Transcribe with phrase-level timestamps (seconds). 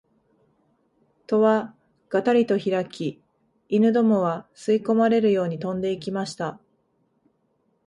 [1.27, 1.75] 戸は
[2.09, 3.21] がたりとひらき、
[3.69, 6.59] 犬どもは吸い込まれるように飛んで行きました